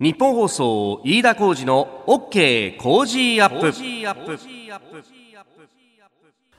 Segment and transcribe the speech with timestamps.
[0.00, 3.70] 日本放送飯田浩二の OK 工事アップ。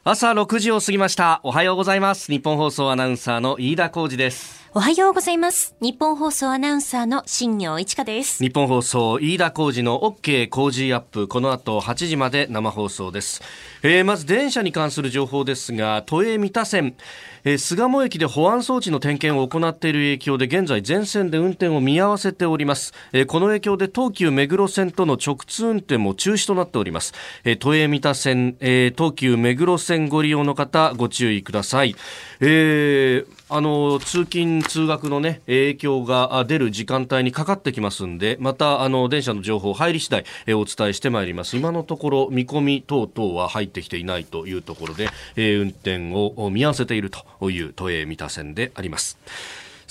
[0.04, 1.42] 朝6時を過ぎました。
[1.44, 2.32] おはようございます。
[2.32, 4.61] 日本放送アナウンサーの飯田浩二です。
[4.74, 5.76] おはようございます。
[5.82, 8.42] 日本放送アナウンサーの新業一華です。
[8.42, 11.28] 日本放送飯田浩二の OK 工事アップ。
[11.28, 13.42] この後8時まで生放送です、
[13.84, 16.96] えーまず電車に関する情報ですが都営三田線、
[17.44, 27.14] えー巣鴨駅で保安装置の点検を行っている影響で現在全線で運転を見合わせております、えーこの影響で東急目黒線との直通運転も中止となっております、
[27.44, 31.94] えー都営三田線、えー東急目黒線ご利用の方ご注意ください、
[32.40, 41.58] えーあの通勤通学のね影響が出る時間帯にかかってきますんでまたあの電車の情報入り次第えお伝えしてまいります。
[41.58, 49.18] 今のところ見込み等々は入ってきていないというところで、え運転を見合わせているという都営三田線であります。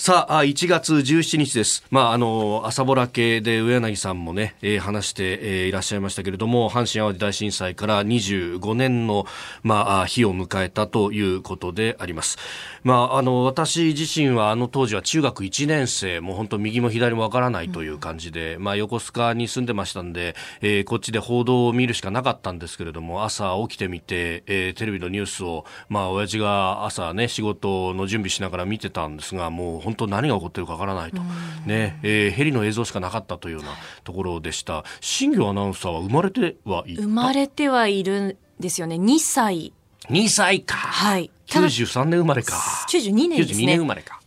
[0.03, 1.83] さあ、1月17日です。
[1.91, 9.27] まあ、あの、朝ぼら系で上柳さんもね、えー話して、えーいらっしゃいましたけれども、阪神淡路大震災から25年の、
[9.61, 12.39] まあ、日を迎えたということであります。
[12.83, 31.21] まあ、あの、私自身はあの当時は中学1年生、もう本当右も左もわからないという感じで、まあ、横須賀に住んでましたんで、えーこっちで報道を見るしかなかったんですけれども、朝起きてみて、えーテレビのニュースを、まあ、親父が朝ね、仕事の準備しながら見てたんですが、もう本当何が起こってるかわからないと。
[31.65, 33.71] ね、えーヘリの映像しかなかったというような
[34.03, 34.83] ところでした。
[34.99, 37.01] 新業アナウンサーは生まれてはいた？
[37.01, 38.95] 生まれてはいるんですよね。
[38.95, 39.73] 2歳。
[40.09, 40.75] 2歳か。
[40.75, 41.29] はい。
[41.49, 42.55] ただ93年生まれか。
[42.89, 43.85] 92年です92年ね生。
[43.85, 44.19] まれか。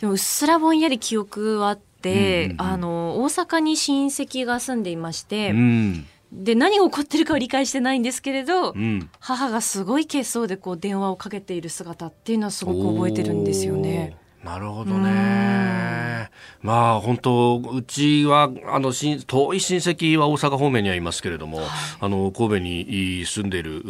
[0.00, 1.80] でもうっすらぼんやり記憶はあって、
[2.12, 6.06] うんうんうんあの、大阪に親戚が住んでいまして、うん。
[6.32, 9.10] で、何が起こってるかは理解してないんですけれど、うん。
[9.18, 14.16] 母がすごい血相でこう電話をかけている姿っていうのはすごく覚えてるんですよね。
[14.44, 16.30] なるほどね。
[16.62, 21.60] まあ本当うちはあの親遠い親戚は大阪方面にはいますけれども、
[22.00, 23.82] あの神戸に住んでいる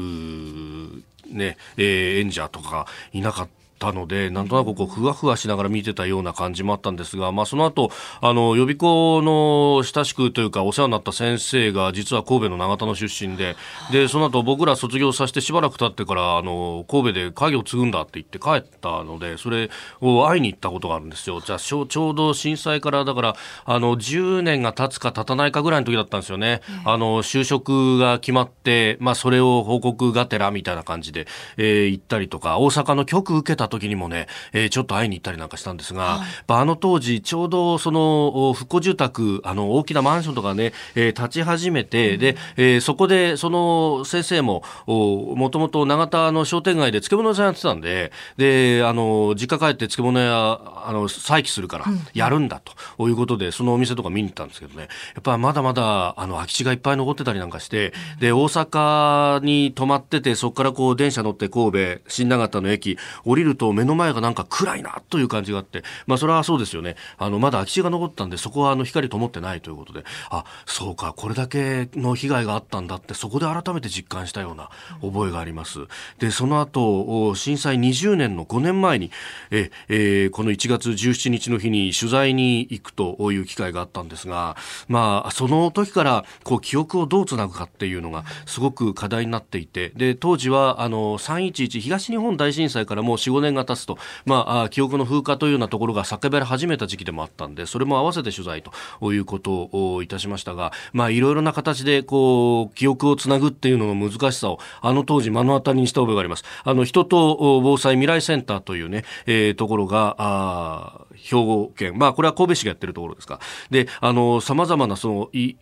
[1.27, 3.49] ね、えー演者とかいなかっ
[3.81, 3.91] た。
[3.93, 13.57] のでなんとなくこうふわふわしながら見てたような感じもあったんですが、まあ、その後あの予備校の親しくというかお世話になった先生が実は神戸の長田の出身で
[13.91, 19.71] でその後僕ら卒業させてしばらく経ってからあの神戸で家業を継ぐんだって言って帰ったのでそれ
[20.01, 21.41] を会いに行ったことがあるんですよ。
[21.41, 31.27] じゃあちょちょうど震災からだからあの10年が経つか経たないかぐらいの時だったんですよね、あの就職が決まって、まあ、それを報告がてらみたいな感じで、
[31.57, 52.61] えー行ったりとか大阪の局受けた時にもね、えーちょっと会いに行ったりなんかしたんですが、やっぱあの当時ちょうどそのお復興住宅あの大きなマンションとかね、えー立ち始めて、で、えーそこでその先生もおもともと長田の商店街で漬物屋さんやってたんでであの実家帰って漬物屋あの再起するからやるんだ
[52.97, 54.89] ということでそのお店とか見に行ったんですけどね。
[55.15, 66.97] やっぱまだまだあの空き地がいっぱい残ってたりなんかしてで大阪に泊まっててそこからこう電車乗って神戸新長田の駅降りると目の前がなんか暗いなという感じがあってまあそれはそうですよね。
[67.19, 74.71] あのまだ空き地が残ったんでそこはあの光灯ってないということであそうかこれだけの被害があったんだってそこで改めて実感したような
[75.03, 75.81] 覚えがあります。
[76.19, 79.11] でその後お震災20年の5年前に
[79.51, 84.57] え、えーこの1月17日の日に取材に行くという機会があったんですが
[84.89, 106.45] まあその時からこう記憶をどうつなぐかっていうのがすごく課題になっていてで当時はあの311東日本大震災からもう45年が経つと、まあ、記憶の風化というようなところが叫ばれ始めた時期でもあったんでそれも合わせて取材ということをいたしましたがまあいろいろな形でこう記憶をつなぐっていうのの難しさをあの当時目の当たりにした覚えがあります。
[106.65, 113.41] あの人と防災未来センターというね、えーところがあ兵庫県まあこれは神戸市がやってるところですか。
[113.71, 115.55] であの様々なそのい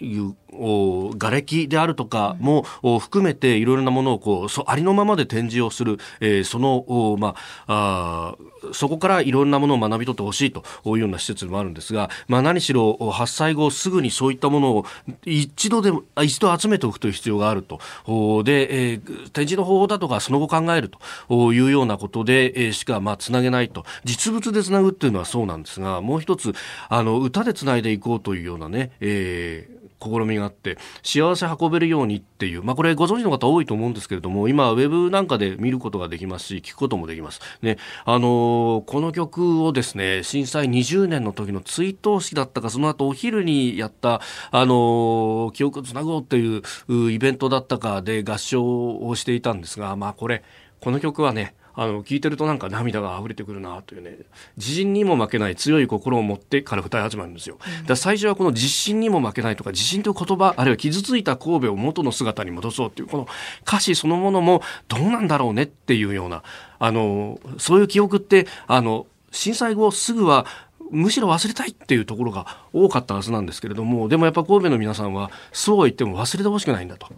[0.53, 7.34] 瓦礫であるとかも、お含めていろいろなものをこうそありのままで展示をする、えーそのおま
[7.66, 14.84] ああーそこからいろんなものを学び取ってほしいというような施設でもあるんですが、まあ、何しろお発災後すぐにそういったものを
[15.25, 17.78] 一度でもあ一度集めておくという必要があると。
[18.06, 20.90] おで、えー展示の方法だとかその後考える
[21.28, 23.84] というようなことで、えーしかまあつなげないと。
[24.05, 26.52] 実物でつなぐっていうのはそうなんですがもう一つ
[26.88, 50.42] あの歌でつないでいこうというようなね、えー試みがあって幸せ運べるようにっていう、まあ、これご存知の方多いと思うんですけれども今ウェブなんかで見ることができますし聞くこともできます、ねあのーこの曲をですね震災20年の時の追悼式だったかその後お昼にやった、あのー記憶をつなごうっていううイベントだったかで合唱をしていたんですが、まあ、これ
[50.80, 54.19] この曲はねあの聞いてるとなんか涙が溢れてくるなというね
[54.56, 57.56] 自信にも負けない強い心を持ってから歌い始まるんですよ。
[57.86, 63.28] だ最初はこの自信にも負けないとか自信という言葉あるいは傷ついた神戸を元の姿に戻そうっていうこの
[63.62, 66.42] 歌詞そのものもどうなんだろうねっていうような
[66.80, 70.46] あのそういう記憶ってあの震災後すぐは
[70.90, 77.08] むしろ忘れたいっていうところが多かったはずなんですけれどもでもやっぱ神戸の皆さんはそうは言っても忘れてほしくないんだと。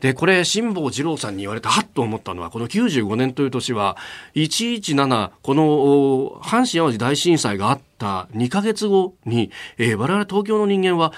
[0.00, 3.96] で、これ、辛坊治郎さんに言われて、はっと思ったのは、この95年という年は、
[4.34, 11.12] 117、この、阪神淡路大震災があった2ヶ月後に、えー、我々東京の人間は、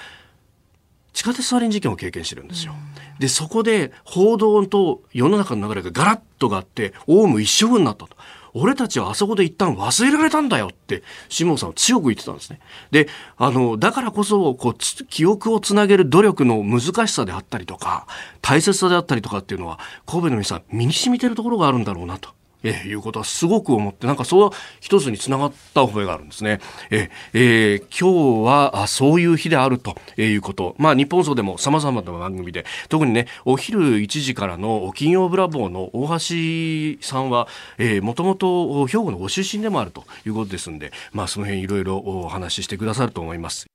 [1.13, 2.73] 地下鉄サリン事件を経験してるんですよ。
[3.19, 8.17] で、そこで報道と世の中の流れがガラッとがあって、オウム一色になったと。
[8.53, 12.59] 俺たちはあそこで一旦忘れられたんだよって、シモンさんは強く言ってたんですね。
[12.91, 13.07] で、
[13.37, 18.07] あの、だからこそ、こう、記憶をつなげる努力の難しさであったりとか、
[18.41, 22.29] 大切さであったりとかっていうのは、神戸の皆さん、身に染みてるところがあるんだろうなと。
[22.63, 24.49] え、いうことはすごく思って、なんかそう
[24.79, 26.59] 一つにつながった覚えがあるんですね。
[26.89, 30.75] え、えー、今日はあそういう日であるということ。
[30.77, 43.72] まあ日本層でも様々な番組で、特にね、お昼1時からの金曜ブラボーの大橋さんは、え、もともと兵庫のご出身でもあるということですんで、まあその辺いろいろお話ししてくださると思います。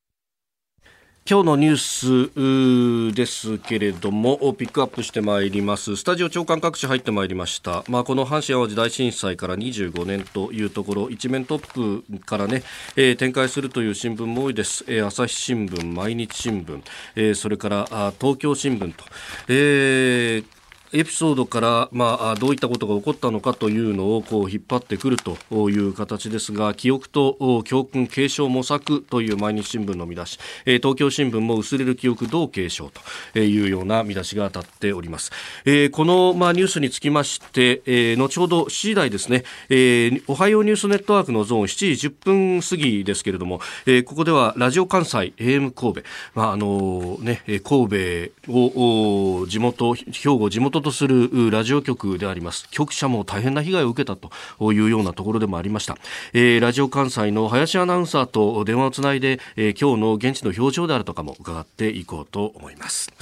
[1.30, 5.94] 今日のニュースですけれどもピックアップしてまいります。
[5.96, 12.62] スタジオ長官各地入ってまいりました、まあ、この阪神・淡路大震災から25年というところ一面トップからね、
[12.96, 16.82] えー、展開するという新聞も多いです、えー、朝日新聞毎日新聞、
[17.14, 19.04] えー、それからあ東京新聞と、
[19.48, 20.57] えー
[20.92, 25.36] エピソードから、まあ、どういったことが起こったのかというのをこう引っ張ってくると
[25.70, 32.90] いう形ですが記憶と教訓継承模索という毎日新聞の見出し、え東京新聞も薄れる記憶どう継承
[33.34, 35.30] というような見出しが当たっております、
[35.64, 46.02] え、この、まあ、ニュースにつきまして、え、後ほど7時台ですね、え、おはようニュースネットワークのゾーン7時10分過ぎですけれども、え、ここではラジオ関西 AM 神戸、
[46.34, 52.68] まああのね、神戸を地元兵庫地元とするラジオ局であります。
[52.70, 55.96] 局舎も大変な被害を受けたというようなところでもありました、
[56.32, 63.12] えー、ラジオ関西の林アナウンサーと電話をつないで、えー、今日の現地の表情であるとかも伺っていこうと思います。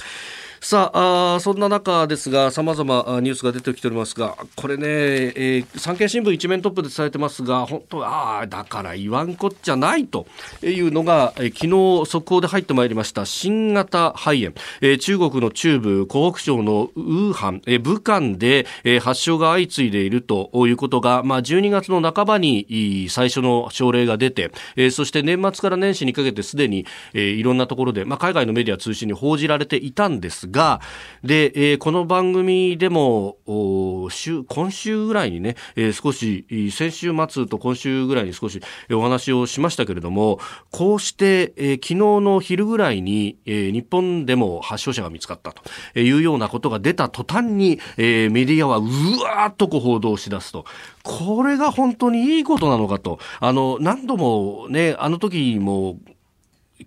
[0.59, 10.27] さああそんな中ですがさまざまニュースが出てきておりますがこれね、えー、産経新聞一面トップで伝えてますが本当ああだから言わんこっちゃないと
[10.61, 13.25] いうのが、えー、昨日速報で入ってまいりました。
[13.25, 30.81] 新型肺炎、えー、中国の中部湖北省のウーハン、えー、武漢で、えー、発症が相次いでいるということが、まあ、12月の半ばに最初の症例が出て、えー、そして年末から年始にかけてすでに、えー、いろんなところで、まあ、海外のメディア通信に報じられていたんですがが、
[31.23, 33.37] で、えー、この番組でも、
[34.09, 38.61] 週、今週ぐらいにね、えー、少し、先週末と今週ぐらいに少し
[38.91, 40.39] お話をしましたけれども、
[40.71, 48.83] こうして、えー、昨日の昼ぐらいに、えー、日本でも発症者が見つかったというようなことが出た途端に、えー、メディアはう
[49.23, 50.65] わーっとこう報道し出すと。
[51.03, 53.19] これが本当にいいことなのかと。
[53.39, 55.99] あの、何度もね、あの時も、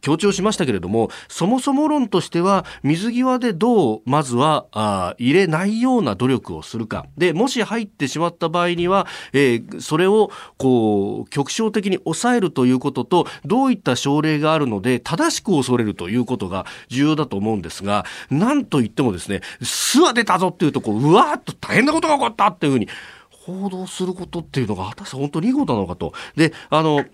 [0.01, 7.07] 強調しましたけれども、そもそも論としては、水際でどう、まずは、あ入れないような努力をするか。
[7.17, 22.89] で、もし入ってしまった場合には、えー、それを、こう、局所的に抑えるということと、どういった症例があるので、正しく恐れるということが重要だと思うんですが、なんといってもですね、巣は出たぞっていうと、こう、うわーっと大変なことが起こったっていうふうに、
[23.31, 26.13] 報道することっていうのが果たして本当にいいことなのかと。
[26.37, 27.05] で、あの、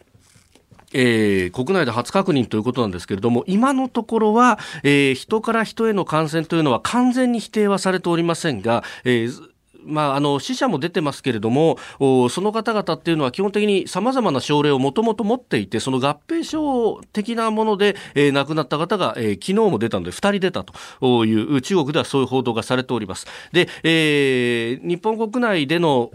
[0.93, 9.56] えー、国内で初確認ということなんですけれども、今のところは、えー、人から人への感染というのは完全に否定はされておりませんが、えー
[9.87, 23.27] まあ、あの死者も出てますけれどもその方々っていうのは基本的にさまざまな症例をもともと持っていてその合併症的なもので、えー、亡くなった方が、えー、昨日も出たので2人出たという中国ではそういう報道がされております。
[23.53, 26.11] で、えー、日本国内での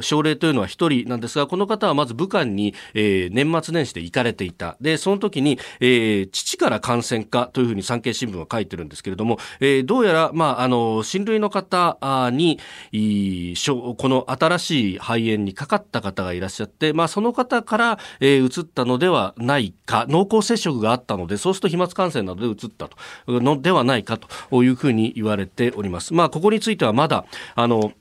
[0.00, 4.76] 症例というのは1人なんですがこの方はまず武漢に、えー、年末年始で行かれていた。
[4.80, 11.98] でその時に、えー、父から感染かというふうに産経新聞は書いてるんですけれども、えー、どうやら、まあ、あの親類の方
[12.32, 12.58] に
[12.92, 22.96] いいこの新しい肺炎にかかった方がいらっしゃって、まあ、その方から、えー、移ったのではないか濃厚接触があったのでそうすると飛沫感染などで移ったと
[23.26, 26.14] のではないかというふうに言われております。
[26.14, 27.92] まあ、ここについてはまだあの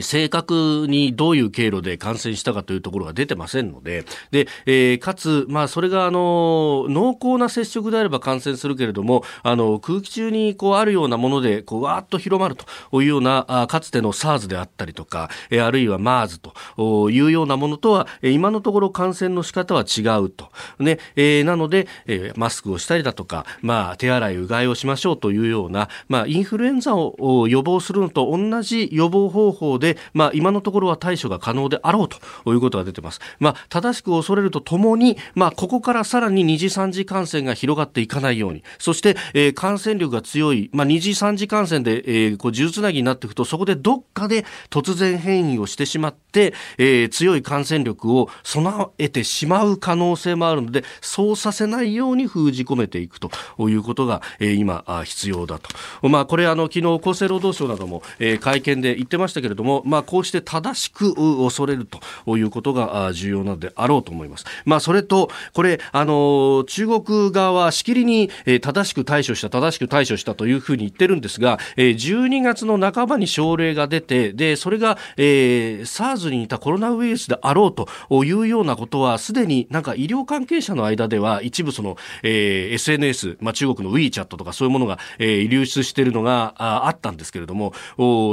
[0.00, 12.64] 正確にどういう経路で感染したかというところが出てませんので、で、えー、かつ、まあ、それが、あの、濃厚な接触であれば感染するけれども、あの、空気中に、こう、あるようなもので、こう、わーっと広まると
[13.02, 16.40] いうような、あかつての SARS であったりとか、えー、あるいは MERS
[16.76, 20.48] というようなものとは、今のところ感染の仕方は違うと。
[20.78, 32.18] ね、えー、なので、えー、マスクをしたりだとか、まあ、手洗い、うがいをしましょうというような、まあ、インフルエンザを予防するのと同じ予防方法で、まあ、今のところは対処が可能であろうと
[32.52, 33.20] いうことが出てます。
[33.38, 53.30] まあ、正しく恐れるとともに、まあ、ここからさらに二次三次感染が広がっていかないように、そして、えー、感染力が強い、まあ、二次三次感染で、えー、こう、呪つなぎになっていくと、そこでどっかで突然変異をしてしまって、えー、強い感染力を備えてしまう可能性もあるので、そうさせないように封じ込めていくと
[53.68, 56.08] いうことが、えー、今、必要だと。
[56.08, 64.44] まあ、これ、あの、昨日、厚生労働省なども、えー、会見で言ってましたけれども、もまあ、こうして正しく恐れるということが重要なのであろうと思います。
[64.64, 68.30] まあ、それと、これ、あの、中国側はしきりに
[68.60, 77.88] 正しく対処した、正しく対処したというふうに言ってるんですが、12月の半ばに症例が出て、で、それが、えー、SARS に似たコロナウイルスであろうと
[78.24, 87.72] いうようなことは、すでになんか医療関係者の間では、一部その、えー、SNS、まあ、中国の WeChat とかそういうものが、えー、流出しているのがああったんですけれども、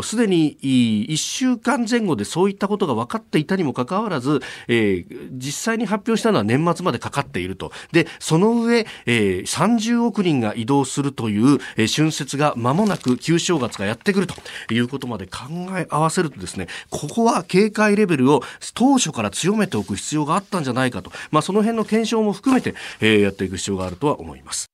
[0.03, 7.71] すでに1 1週間前後でそういったことが分かっていたにもかかわらず、えー、実際に発表したのは年末までかかっていると。
[7.91, 14.33] で、その上、えー、30億人が移動するという、えー、春節が間もなく旧正月がやってくると
[14.73, 15.43] いうことまで考
[15.77, 18.41] え合わせるとですね、ここは警戒レベルを
[18.73, 21.11] 当初から強めておく必要があったんじゃないかと。
[21.29, 24.71] まあ、その辺の検証も含めて、えー、やっていく必要があるとは思います。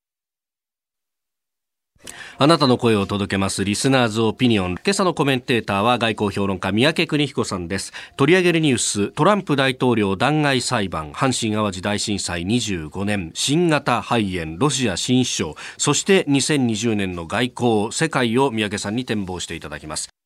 [2.39, 4.75] あなたの声を届けますリスナーズオピニオン。
[4.75, 7.93] 今朝のコメンテーターは外交評論家三宅邦彦さんです。
[8.15, 20.16] 取り上げるニュース、トランプ大統領弾劾裁判、阪神淡路大震災25年、新型肺炎、ロシア新首相、そして2020年の外交、世界を三宅さんに展望していただきます。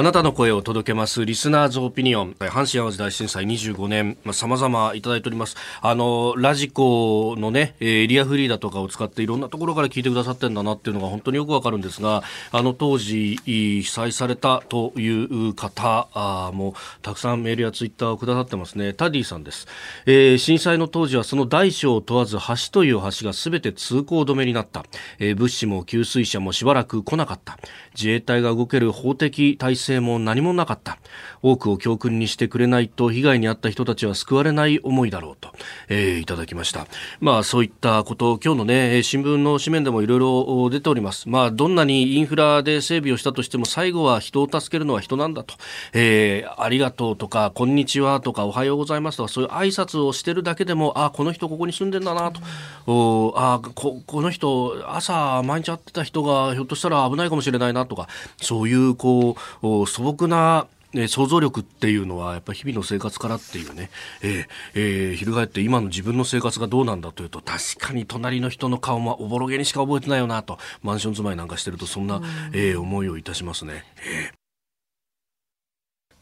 [0.00, 2.32] あなたの声を届けますリスナーズオピニオン。
[2.32, 5.58] 阪神・淡路大震災25年さまざ、まいただいております。
[5.82, 16.08] あのラジコのねエリアフリーだとかを使っていろんなところから聞いてくださってるんだなっていうのが本当によくわかるんですがあの当時被災されたという方
[16.54, 18.94] もたくさんメールやツイッターをくださってますね。
[18.94, 19.66] タディさんです、
[20.06, 24.86] えー、震災の当時はその大小を問わず橋という橋がすべて通行止めになった、
[25.18, 27.58] えー、物資も給水車もしばらく来なかった。
[27.94, 30.98] 自衛隊が動ける法的体制性も何もなかった。
[31.42, 35.52] 多くを教訓にしてくれないと被害に遭った人たちは救われない思いだろうと、
[35.88, 36.86] えー、いただきました。
[37.20, 41.28] まあそういったこと今日のね新聞の紙面でもいろいろ出ております。
[41.28, 45.54] まあどんなにインフラで整備をしたとしても最後は人を助けるのは人なんだと、
[45.92, 52.40] えー、ありがとうとかこんにちはとかおはようございますとかそういう挨拶をしてるだけでもあこの人ここに住んでんだなと、
[52.86, 63.90] おあここの人朝毎日会ってた人がひょっとしたら危ないかもしれないなとかそういうこう素朴なえ想像力っていうのはやっぱり日々の生活からっていうね、
[64.22, 72.20] えーえー、翻って今の自分の生活がどうなんだというと確かに隣の人の顔もおぼろげにしか覚えてないよなとマンション住まいなんかしてるとそんな、
[72.52, 73.84] えー、思いをいたしますね。
[74.04, 74.39] えー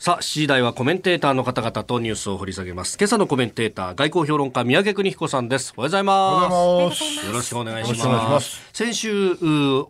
[0.01, 2.97] さあ、7時台はコメンテーターの方々とニュースを掘り下げます。
[3.01, 5.75] 今朝のコメンテーター、外交評論家、宮家邦彦さんです。
[5.77, 7.27] おはようございます。
[7.27, 8.63] よろしくお願いします。
[8.73, 9.37] 先週、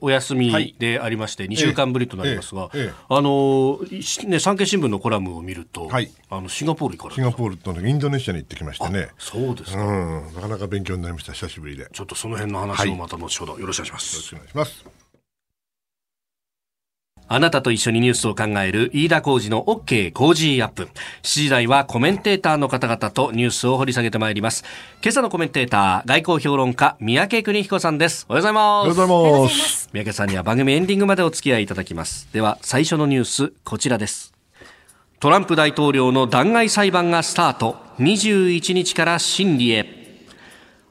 [0.00, 2.70] お休みでありまして、2週間ぶりとなりますが、
[3.10, 3.80] あの、
[4.26, 9.10] ね、産経新聞のコラムを見ると、はい、あの、シンガポールからシンガポールとインドネシアに行ってきましてね。
[9.18, 10.34] そうですか、うん。
[10.34, 11.86] なかなか勉強になりました、久しぶりで。
[11.92, 14.14] ちょっとその辺の話をまた後ほど、はい、よろしくお願いします。
[14.14, 15.07] よろしくお願いします。
[17.28, 20.84] あなたと一緒にニュースを考える飯田浩二の OK 工事アップ。
[20.84, 20.88] 7
[21.22, 24.64] 時台はコメンテーターの方々とニュースを掘り下げてまいります。
[25.02, 28.24] 今朝のコメンテーター、外交評論家、三宅邦彦さんです。
[28.28, 28.62] おはようございます。
[28.62, 29.90] おはようございます。
[29.92, 32.28] 三宅さんには番組エンディングまでお付き合いいただきます。
[32.32, 34.32] では、最初のニュース、こちらです。
[35.20, 37.76] トランプ大統領の弾劾裁判がスタート。
[37.98, 39.97] 21日から審理へ。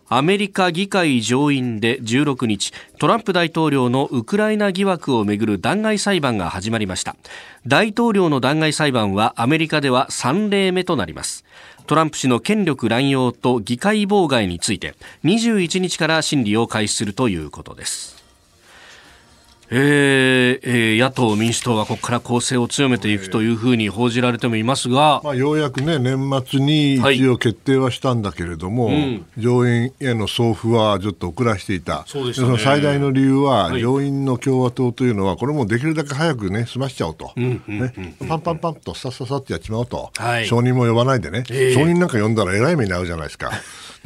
[0.09, 7.17] アメリカ議会上院で16日トランプ大統領のウクライナ疑惑をめぐる弾劾裁判が始まりました。
[7.65, 11.43] 大統領の弾劾裁判はアメリカでは3例目となります。
[11.87, 14.95] トランプ氏の権力乱用と議会妨害について
[15.25, 18.16] 21日から審理を開始するということです。
[19.69, 37.61] えーえー、野党・民主党はここから攻勢を強めていくというふうに報じられてもいますが、まあ、ようやくね、年末に一応決定はしたんだけれども、はいうん、上院への送付はちょっと遅らしていた、そうでその最大の理由は、はい、上院の共和党というのは、これもできるだけ早くね、済ましちゃおうと、ね、
[38.27, 43.51] パンパンパンとさっささってやっちまおうと、はい、承認も呼ばないでね、えー、承認なんか呼んだらえらい目に遭うじゃないですか。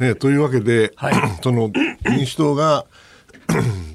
[0.00, 0.92] ね、というわけで、
[1.42, 1.70] その
[2.04, 2.84] 民主党が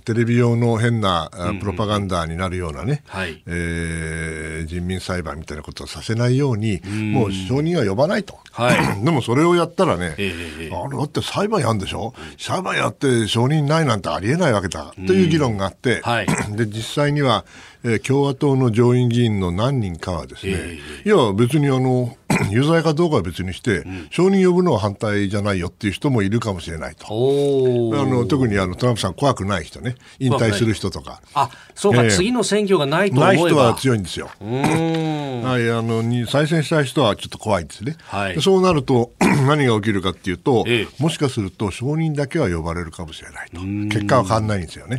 [0.07, 17.43] テレビ用の変なプロパガンダになるようなね、うんうんえー、人民裁判みたいなことをさせないように、うもう証人は呼ばないと、はい、 でもそれをやったらね、えー、あれだって裁判やんでしょ、裁判やって証人ないなんてありえないわけだという議論があって、はい、 で実際には、
[17.83, 22.15] えー、共和党の上院議員の何人かはですね、えー、いや別にあの
[22.49, 27.05] 有罪かどうかは別にして、うん、承認呼ぶのは反対じゃないよっていう人もいるかもしれないと。
[27.07, 31.21] あの特にあのトランプさん怖くない人ね、引退する人とか。
[31.33, 34.29] あ、そうか、えー、次の選挙がないとない人は強いんですよ。
[34.41, 37.95] はい、あのに再選したい人はちょっと怖いんですね。
[38.05, 39.11] はい、そうなると
[39.47, 43.61] 何が起きるかっていうと、えー、もしかすると承認だけは呼ばれるかもしれないと。
[43.61, 44.97] 結果は変わんないんですよね。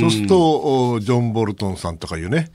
[0.00, 2.50] そうするとジョン・ボルトンさんとかいうね、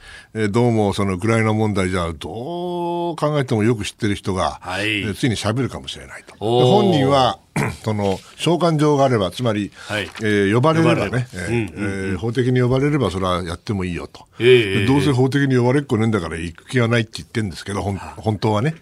[0.50, 6.36] どうもそのウクライナ問題じゃどう考えてもよく知ってる人が、はい、ついに喋るかもしれないと。
[6.38, 7.40] 本人は
[7.84, 18.76] その召喚状があれば、つまり、はい、えー、呼ばれればね、え法的に呼ばれれば、それはやってもいいよと、えー、どうせ法的に呼ばれっこねえんだから行く気はないって言ってるんですけど、本当はね、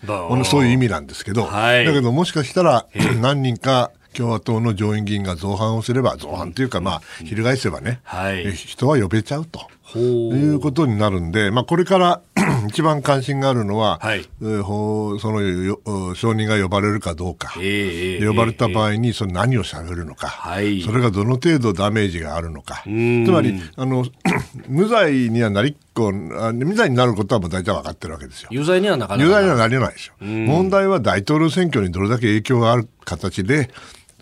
[0.46, 2.88] そういう意味なんですけど、はい、だけどもしかしたら、
[3.22, 9.68] 何人か、共和党の上院議員が造反をすれば、造反というか、まあ、翻せばね、はい、人は呼べちゃうと。
[10.00, 12.22] いうことになるんで、まあ、これから
[12.68, 24.06] 一番関心があるのは、はい、その承認が呼ばれるかどうか、えー、呼ばれた場合にその何をしゃべるのか、はい、それがどの程度ダメージがあるのか、つまりあの
[24.68, 28.50] 無罪にはなりっこ無罪になることはもう大体分かってるわけですよ。
[28.52, 30.14] 有罪にはなかなか有罪にはなれないですよ。
[30.20, 33.70] 問題は大統領選挙にどれだけ影響がある形で、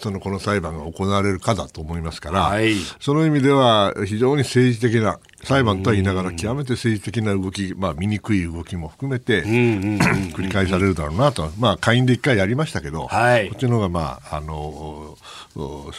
[0.03, 15.17] そのこの裁判が行われるかだと思いますから、はい、その意味では非常に政治的な裁判とは言いながら極めて政治的な動き、まあ、醜い動きも含めて繰り返されるだろうなと、まあ、下院で一回やりましたけど、はい、こっちの方が、まあ、あの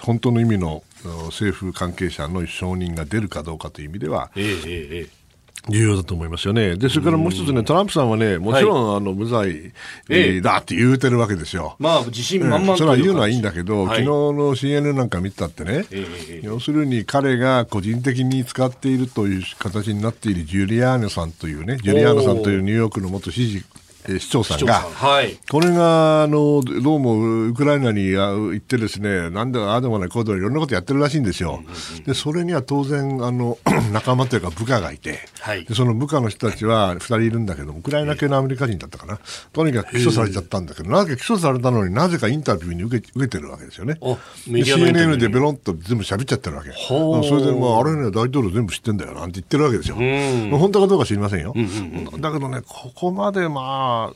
[0.02, 0.82] 本当の意味の
[1.26, 5.23] 政府関係者の承認が出るかどうかという意味では、えーえー
[5.68, 6.76] 重要だと思いますよね。
[6.76, 9.72] で、それからもう一つね、トランプさんはね、もちろん、はい、あの、無罪、
[10.10, 11.76] えだって言うてるわけですよ。
[11.78, 23.64] まあ、自信満々、うん、それは言うのはいいんだけど、はい、昨日の CNN なんか見たってね、えー、要するに彼が個人的に使っているという形になっているジュリアーノさんというね、ジュリアーノさんというニューヨークの元知事
[24.06, 31.62] 市長さんが、はい、これがあのどうもウクライナに行ってですねなんでああでもないこうでもいろんなことやってるらしいんですよ、
[32.04, 33.58] でそれには当然あの
[33.92, 39.18] 仲間というか部下がいて、はい、でその部下の人たちは2人いるんだけどウクライナ系のアメリカ人だったかな、
[39.52, 43.98] とにかく起訴されちゃったんだけどなぜか起訴されたのになぜかインタビューに受け受けてるわけですよね。
[44.46, 46.70] CNN でベロンと全部喋っちゃってるわけ。
[46.72, 49.96] それで、まあ、あれね大統領全部知ってんだよなんて言ってるわけですよ。
[49.96, 51.52] まあ、本当かどうか知りませんよ。
[51.54, 54.12] うんうんうん、だけどねここまでまああ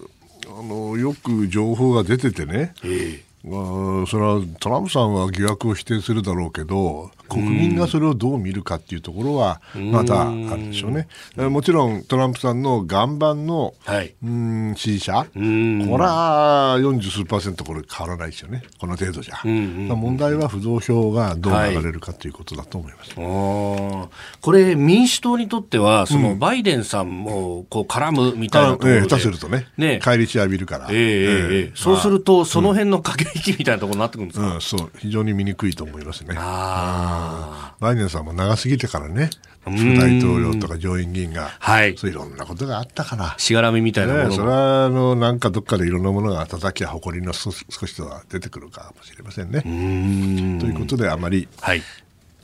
[0.63, 3.28] のよく情報が出ててね、え。
[3.45, 11.09] あ、それはトランプさんは疑惑を否定するだろうけど国民がそれをどう見るかっていうところはまだあるでしょうね。
[11.37, 19.41] うもちろんトランプさんの岩盤の、はい、うん支持者、これは40数パーセントこれ変わらないですよね、この程度じゃ。
[19.45, 29.99] 問題は不動票がどう流れるかということだと思います、はい、これ、民主党にとっては、そのバイデンさんもこう絡むみたいなところで、うん、下手するとね、ね。
[30.03, 34.91] 返り血浴びるから、えーえー、そうすると、その辺の駆け引きみたいなところになってくるんですか、うん、そう。
[34.99, 36.35] 非常に見にくいと思いますね。
[36.39, 39.31] あバイデンさんも長すぎてからね、
[39.63, 43.35] 副大統領とか上院議員が、はい、そういろんなことがあったから。
[43.39, 49.63] しがらみみたいなもの、ね、それはあのなんかどっかでいろんなものが叩きや誇りの少しとは出てくるかもしれませんね。
[49.63, 51.49] ということであまり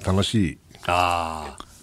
[0.04, 0.58] 楽しい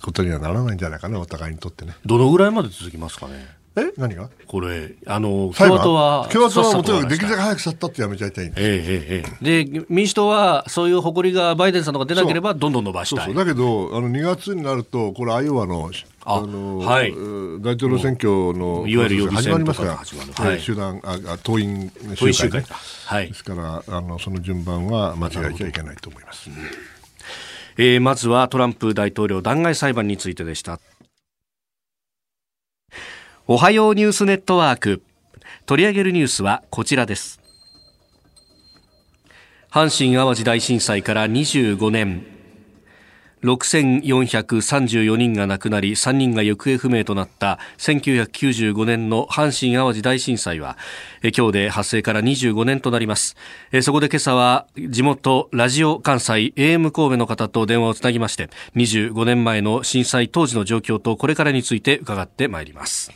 [0.01, 1.95] ことにはならないんじゃないかなお互いにとってね。
[2.05, 3.60] どのぐらいまで続きますかね？
[3.77, 4.29] え何が？
[4.47, 8.61] これ、あの、共和党は、共和党はもとにかくできるだけ早く去ったってやめちゃいたいんです。
[8.61, 13.25] ええええ、で、民主党は、そういう誇りがバイデンさんのが出なければ、どんどん伸ばしたい。
[13.25, 13.45] そうそう。
[13.45, 15.89] だけど、あの、2月になると、これ、アイオワの、
[16.25, 17.13] あの、はい、
[17.61, 22.65] 大統領選挙の、いわゆる始まりますから、はい、集団、あ党員集会、ね、
[23.05, 26.49] はい、ですから、あの、その順番は間違えちゃいけないと思います。
[27.77, 30.79] えー、まずはトランプ大統領弾劾裁判についてでした。
[33.53, 35.03] おはようニュースネットワーク。
[35.65, 37.41] 取り上げるニュースはこちらです。
[39.69, 42.25] 阪神・淡路大震災から25年。
[43.43, 50.77] 6434人が亡くなり3人が行方不明となった1995年の阪神・淡路大震災は
[51.21, 53.35] 今日で発生から25年となります。
[53.81, 63.11] そこで今朝は地元ラジオ関西 AM 神戸の方と電話をつなぎまして25年前の震災当時の状況とこれからについて伺ってまいります。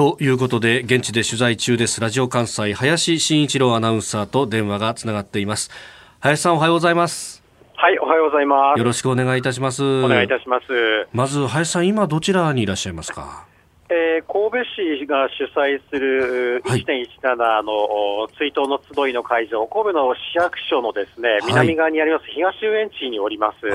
[0.00, 5.70] ということで現地で取材中ですラジオ関西林真一郎アナウンサーと電話がつながっています
[6.20, 7.42] 林さんおはようございます
[7.76, 8.78] はい、おはようございます。
[8.78, 9.82] よろしくお願いいたします。
[9.82, 10.66] お願いいたします。
[11.12, 13.46] まず、林さん、今どちらにいらっしゃいますか？
[13.88, 14.70] えー、神戸
[15.02, 23.66] 市が主催する1.17の追悼の集いの会場、神戸の市役所のですね、南側にあります東遊園地におります。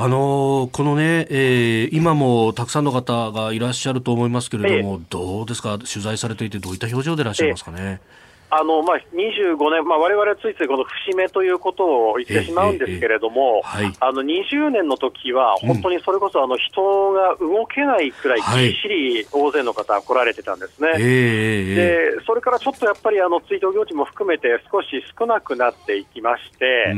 [0.00, 7.78] ああのー、このね、えー、今もたくさんの方がいらっしゃると思いますけれども、えー、どうですか、取材されていて、どういった表情でいらっしゃいますかね？
[7.80, 26.94] えーあのまあ、25年、まあ、我々はついついこの節目ということを言ってしまうんですけれども、はい、あの20年の時は、本当にそれこそあの人が動けないくらいぎっしり大勢の方来られてたんですね、はい、でそれからちょっとやっぱりあの追悼行事も含めて少し少なくなっていきまして、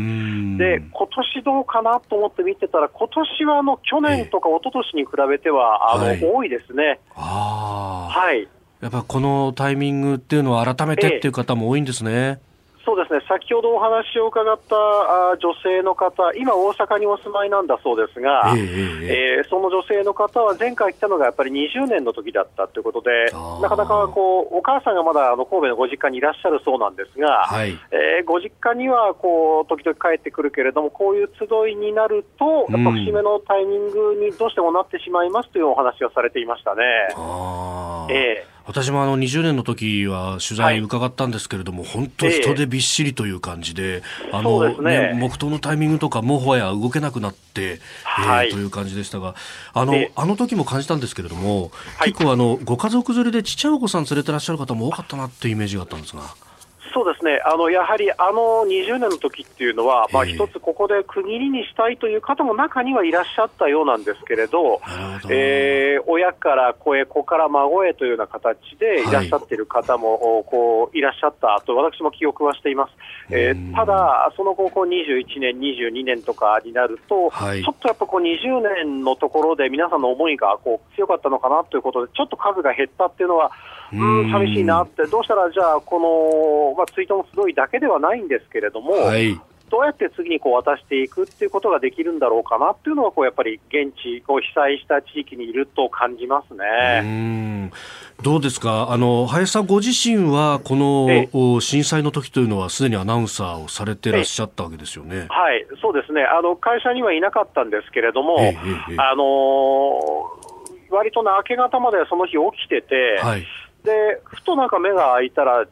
[0.56, 7.00] で今年どうかなと思って見てたら、今年はあの去年とか一昨年に比べてはあの、はい、多いですね。
[7.16, 12.40] はいやっぱこのタイミングっていうのは改めてっていう方も多いんですね。
[12.84, 23.30] そうですね、先ほどお話を伺ったあ女性の方、今、大阪にお住まいなんだそうですが、えー、えー、その女性の方は前回来たのがやっぱり20年の時だったということで、
[23.62, 36.82] なかなかこうお母さんがまだあの神戸のご実家にいらっしゃるそうなんですが、はい、えー、ご実家にはこう時々帰ってくるけれども、こういう集いになると、やっぱ節目のタイミングにどうしてもなってしまいますというお話をされていましたね。
[38.10, 49.34] えー私もあの20年の時は取材伺ったんですけれども、はい、本当、人でびっしりという感じで、えー、あのね、黙祷のタイミングとか、もはや動けなくなって、はい、えー、という感じでしたが、
[49.72, 51.70] あのえー、あの時も感じたんですけれども、
[52.04, 56.22] 結構あの、ご家族連れでちっちゃいお子さん連れてらっしゃる方も多かったなっていうイメージがあったんですが。
[56.92, 57.40] そうですね。
[57.44, 64.80] あのやはりあの20年の時っていうのは、まあ、一つここで区切りにしたいという方も中にはいらっしゃったようなんですけれど、
[65.28, 69.10] えー、親から子へ、子から孫へというような形でい。
[69.12, 72.92] らっしゃっている方も、はい、こういらっしゃったと私も記憶はしています、
[73.30, 83.50] えー、ただ、その後、21年、22年とかになると、はい、ちょっとやっぱこう20年のところで皆さんの思いがこう強かったのかなということで、ちょっと数が減ったっていうのは、
[83.92, 97.70] うん、寂しいなって、どうしたらじゃあ、この、まあ、追悼の集いだけではないんですけれども、はい、どうやって次にこう渡していくっていうことができるんだろうかなっていうのは、こうやっぱり現地、こう被災した地域にいると感じますね。
[98.22, 105.26] どうですか、あの林さんご自身は、この震災の時というのは、すでにアナウンサーをされてらっしゃったわけですよね。
[105.30, 106.24] はい、そうですね。
[106.24, 108.38] あの、会社にはいなかったんですけれども、
[108.98, 110.30] あの
[110.90, 113.46] 割とな明け方までその日起きてて、はい
[113.84, 115.70] で、ふとなんか目が開いたら、ど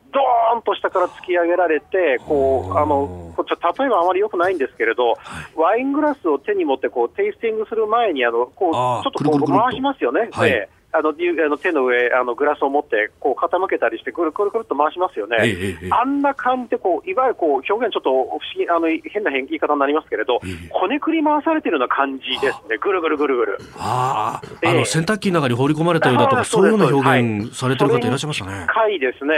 [0.54, 5.18] ーんと下から突き上げられて、こう、あの、こ例えばあまり良くないんですけれど、
[5.54, 10.28] ワイングラスを手に持って、こう、テイスティングする前に、あの、こう、ちょっとこう回しますよね。
[10.32, 11.12] はいあのあ
[11.48, 23.58] の手の上、あのグラスを持ってこう傾けたりして、くるくるくるっと回しますよね、ええ、あんな感じでこう、いわゆるこう表現、ちょっと不思議あの変な言い方になりますけれど、え、こねくり回されてるような感じですね、ぐるぐるぐるぐる。
[23.76, 24.74] ああ。
[24.78, 28.66] の洗濯機の中に放り込まれたようだとか、そういうような表現されてる方いらっしゃいましたね。
[28.68, 29.34] 深いですね、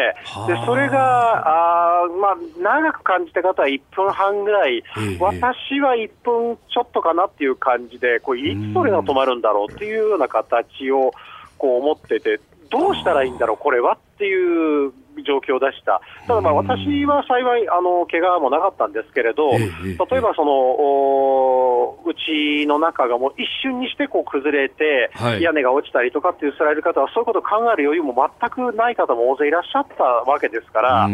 [0.47, 4.83] でそれがあ、まあ、長く感じた方は1分半ぐらい、
[5.19, 11.13] 私は1分ちょっとかなっていう感じで、こういつそれが止まるんだろうっていうような形を。
[11.61, 14.93] こう思ってて、どうしたらいいんだろう、これはっていう
[15.27, 16.01] 状況でした。
[16.27, 31.09] ただまあ私は幸い、あの、怪我もなかったんですけれど、例えばその、うちの中がもう一瞬にしてこう崩れて、屋根が落ちたりとかっていうされる方は、そういうことを考える余裕も全くない方も大勢いらっしゃったわけですから、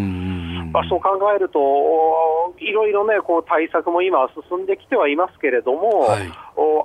[0.73, 1.59] まあ、そう考えると、
[2.59, 6.31] いろいろね、こう対策も今、進んできてはいますけれども、はい、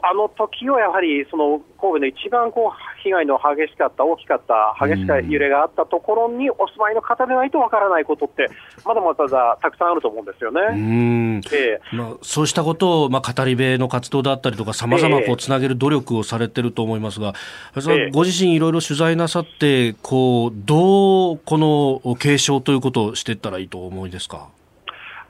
[0.03, 8.49] あの時はやはり、その神戸の一番こう被害の激しかった、大きかった、激しか揺れがあったところにお住まいの方でないとわからないことって、
[8.86, 10.62] まだまだたくさんあると思うんですよね。
[10.71, 17.34] うんえー、まあ、そうしたことを、まあ、語り部の活動だったりとか、さまざまつなげる努力をされてると思いますが、
[17.75, 24.49] えー、ご自身いろいろ取材なさって、こうどうこの継承ということをしていったらいいとお思いですか？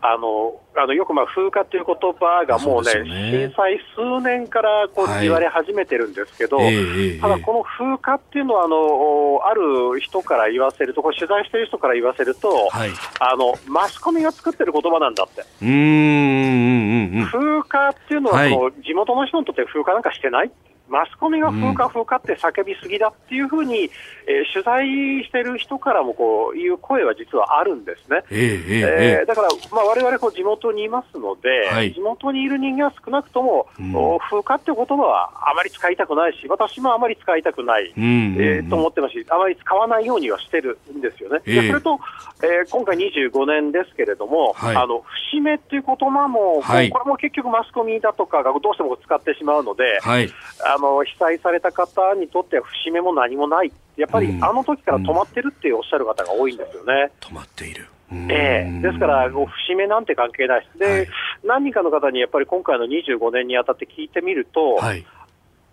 [0.02, 15.44] あのあのよくまあ風化という言葉がもうね、うね震災数年からこう言われ始めてるんですけど、はい、ただこの風化っていうのはあの、ある人から言わせると、これ取材してる人から言わせると、はい、あのマスコミが作ってる言葉なんだって。
[15.62, 18.52] うん風化っていうのは、はい、
[18.84, 20.52] 地元の人にとって風化なんかしてない
[20.92, 23.90] マスコミが風化、風化って叫びすぎだっていうふうに、
[24.28, 24.86] えー、取材
[25.24, 28.24] してる人からもこういう声は実はあるんですね。
[28.30, 33.94] えー、えー、だから、まあ、われわれ地元にいますので、はい、地元にいる人間は少なくとも、うん、
[34.30, 41.40] 風化って言葉はあまり使いたくないし、私もあまり使いたくない、うん、えー、と思ってますし、あまり使わないようにはしてるんですよね。
[41.46, 42.00] えー、それと、
[42.44, 50.30] えー、今回25年ですけれども、はい、あの節目っていう言葉も、はい、これも結局マスコミだとかがどうしても使ってしまうので、はい、
[50.76, 57.12] あの被災された方にとっては節目も何もない、やっぱりあの時から止まってるっておっしゃる方が多いんですよね。
[57.22, 57.88] 止まっている。
[58.30, 61.08] ええ、ですから、節目なんて関係ないです、で、はい、
[61.46, 65.06] 何人かの方にやっぱり今回の25年にあたって聞いてみると、はい、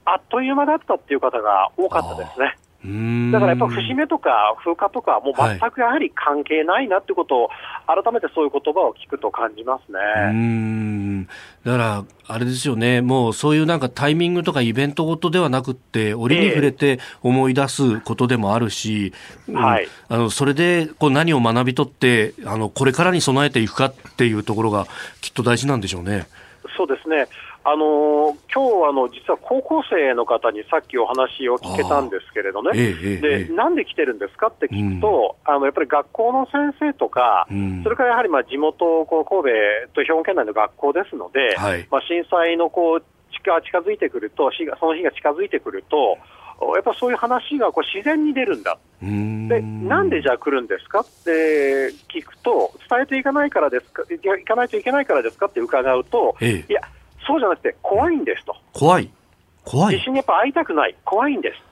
[0.05, 2.57] あっという間だったっていう方が多かったですね。
[3.33, 7.51] だからやっぱ節目とか風化とか、もう全くやはり関係ないなってことを、
[7.87, 9.99] 改めてそういう言葉を聞くと感じますね。
[10.31, 11.27] うん。
[11.65, 19.13] だから、あれですよね、もうそういうなんかタイミングとかイベントごとではなくって、折に触れて思い出すことでもあるし、
[19.49, 24.87] えー、はい、あのそれでこう何を学び取ってあの、これからに備えていくかっていうところが、
[25.21, 26.29] きっと大事なんでしょうね。
[26.77, 27.27] そうですね
[27.65, 39.53] あの今日あの実は高校生の方にさっきお話を聞けたんですけれどね、ええ、でなんで来てるんですかって聞くと、うん、あのやっぱり学校の先生とか、うん、それからやはりまあ地元、こう神
[39.87, 46.17] 戸と兵庫県内の学校ですので、はい、まあ、震災のこう近近づいてくると、その日が近づいてくると、
[46.75, 48.79] やっぱそういう話がこう自然に出るんだ。
[49.01, 56.81] で、なんでじゃあ来るんですかって聞くと、伝えていかないからですか、行かないといけないからですかって伺うと、ええ、いや、
[57.29, 58.57] そうじゃなくて怖いんですと。
[58.73, 59.11] 怖い
[59.65, 60.97] 怖い地震にやっぱ会いたくない。
[61.05, 61.63] 怖いんです。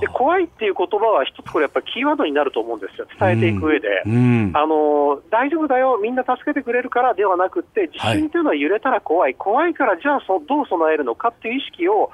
[0.00, 3.06] で怖いっていう言葉は一つこれやっぱりキーワードになると思うんですよ。
[3.18, 3.88] 伝えていく上で。
[4.06, 9.20] うんうん、あの、大丈夫だよ、みんな助けてくれるからではなくて、地震というのは揺れたら怖い。
[9.20, 12.12] はい、怖いからじゃあそどう備えるのかっていう意識を、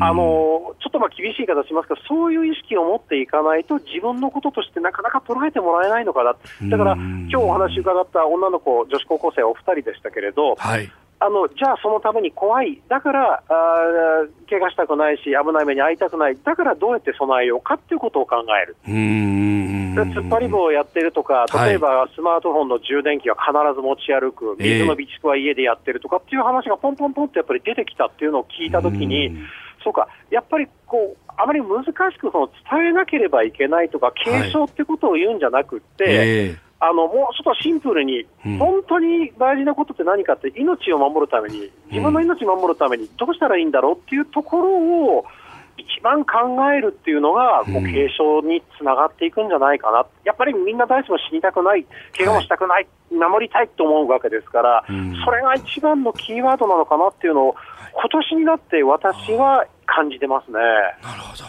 [0.00, 6.34] あのちょっとまあ厳しい言い方しますけど、そういう意識を持っていかないと、自分のこととしてなかなか捉えてもらえないのかな、
[6.68, 10.90] だから今日お話伺った女の子、女子高校生お二人でしたけれど、はい、
[11.22, 13.52] あのじゃあ、そのために怖い、だからあ
[14.48, 18.76] 怪我したくないし、危ない目に遭いたくない、だからどうやって備えようかっていうことを考える。
[18.86, 29.36] 突っ張り棒をやってるとか、例えばスマートフォンの充電器は必ず持ち歩く、水の備蓄は家でやってるとかっていう話がポンポンポンってやっぱり出てきたっていうのを聞いたときに、
[29.84, 36.56] そうか、やっぱりこう、あまり難しくその伝えなければいけないとか、継承ってことを言うんじゃなくて、はいえ。
[36.66, 38.26] ーあのもうちょっとシンプルに、
[38.58, 45.26] 本当に大事なことって何かって、命を守るために、自分の命を守るためにどうしたらいいんだろうっていうところを、
[45.76, 51.84] 一番考えるっていうのが、こう継承につながっていくんじゃないかな、やっぱりみんな誰しも死にたくない、
[52.16, 57.56] 怪我もしたくない、守りたいと思うわけですから、それが一番のキーワードなのかなっていうのを、
[57.92, 60.58] 今年になって私は感じてますね。
[61.02, 61.44] なるほど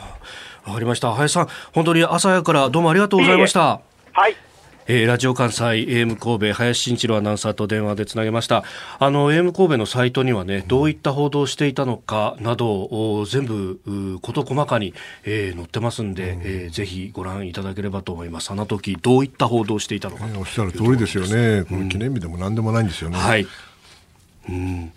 [0.72, 1.12] わかりました。
[1.12, 3.80] 林さん、本当に朝早からどうもありがとうございました。
[4.14, 4.36] はい。
[4.88, 8.64] えー、ラジオ関西 AM 神戸林慎一郎アナウンサーと電話でつなげました。
[9.00, 18.52] あの AM 神戸のサイトにはねどういった報道をしていたのかなどを全部事細かに、えー、載ってますんで、うん、えー、ぜひご覧いただければと思います。
[18.52, 23.46] あの時どういった報道をしていたのか、おっしゃる通りですよね、この記念日でも何でもないんですよね、はい
[24.50, 24.92] うん。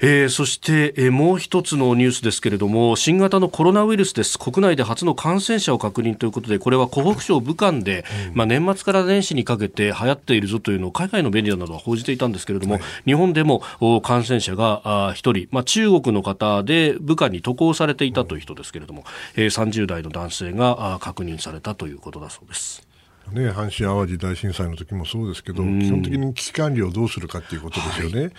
[0.00, 4.38] えー、そして、えー、もう一つのニュースですけれども新型のコロナウイルスです。
[4.38, 13.62] 国内で初の感染者を確認ということでこれは湖北省武漢で、うん、まあ、年末から年始にかけて流行っているぞというのを海外のメディアなどは報じていたんですけれども、はい、日本でも
[14.02, 19.04] 感染者が1人、まあ、中国の方で武漢に渡航されていたという人ですけれども、
[19.36, 22.89] えー、30代の男性が確認されたということだそうです。
[23.32, 28.20] ね、阪神・淡路大震災の時もそうですけど、基本的に危機管理をどうするかっていうことですよね。
[28.22, 28.32] はい、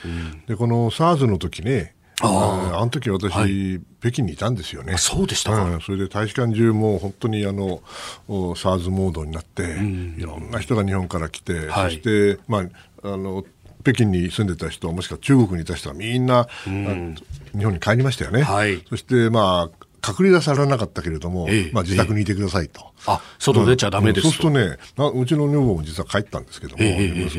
[0.48, 4.98] でこの SARS の時ねああの時私、はい、北京にいたんですよね。
[4.98, 7.82] そうでしたか、うん、それで大使館中も本当にあの
[8.28, 12.64] SARS モードになって、うん、いろんな人が日本から来て、はい、そして、まあ、
[13.04, 13.44] あの
[13.84, 17.16] 北京に住んでた人もしくは中国にいた人はみんな、うん、
[17.58, 18.44] 日本に帰りましたよね。
[18.44, 22.82] はい、そしてまあ隔離はされなかったけれども、ええ、まあ、自宅にいてくださいと。
[22.82, 26.84] え、あ、外出ちゃだめです、うん、そうするとねうちの女房も実は帰ったんですけども、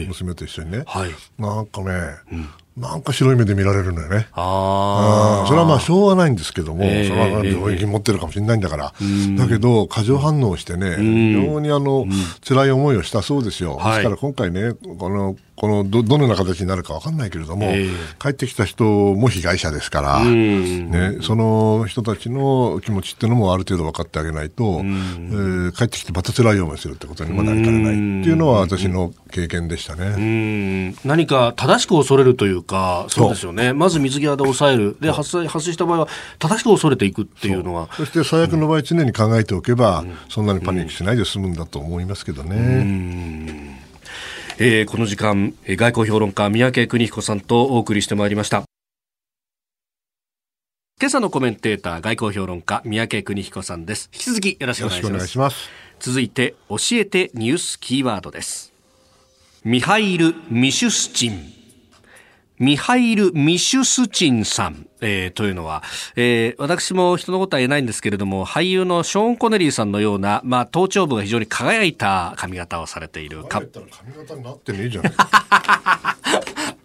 [0.09, 1.91] 娘と一緒にね、はい、なんかね、
[2.33, 4.29] うん、なんか白い目で見られるのよね。
[4.33, 5.47] ああ。
[5.47, 8.95] それはまあしょうがないんですけども、えー、それは病気持ってるかもしれないんだから。
[8.99, 12.07] えー、だけど、過剰反応してね、非常にあの、
[12.47, 13.77] 辛い思いをしたそうですよ。
[13.77, 30.95] ですから今回ね、このこのどどのような形になるか分かんないけれども、えー、帰ってきた人も被害者ですから、ね、その人たちの気持ちっていうのもある程度分かってあげないと、えー、帰ってきてまた辛い思いするってことにもなりかねないっていうのは私の経験でしたね。
[31.05, 33.31] 何か正しく恐れるというか、そう。
[33.31, 37.89] ですよね、まず水際で抑える、で発生発生した場合は正しく恐れていくっていうのは。
[37.93, 43.82] そして最悪の場合、常に考えておけば、そんなにパニックしないで済むんだと思いますけどね。
[44.59, 48.65] えー、この時間外交評論家三宅邦彦さんとお送りしてまいりました。
[51.01, 54.11] 今朝のコメンテーター外交評論家三宅邦彦さんです。
[54.13, 55.69] 引き続きよろしくお願いします。
[56.01, 58.73] 続いて教えてニュースキーワードです。
[59.65, 61.53] ミハイル・ミシュスチン。
[62.59, 65.83] ミハイル・ミシュスチンさん、えー、というのは、
[66.17, 73.45] えー、私も人のことは言えないんですけれども、俳優のショーン・コネリーさんのような、まあ、頭頂部が非常に輝いた髪型をされている。
[73.45, 75.13] 髪型になってねえじゃない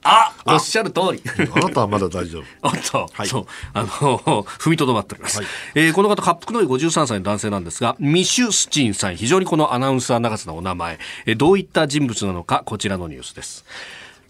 [0.09, 1.21] あおっしゃる通り。
[1.53, 2.43] あなたはまだ大丈夫。
[2.63, 3.87] おっと、はい、そう、あの、
[4.57, 5.39] 踏みとどまっております。
[5.39, 13.65] はい、えー、この方、滑腹のい53歳の男性なんですが、ミシュスチンさん、非常にこのアナウンサー長さのお名前、えー、どういった人物なのか、こちらのニュースです。